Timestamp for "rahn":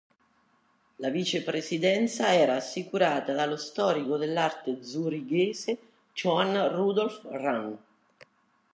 7.29-7.77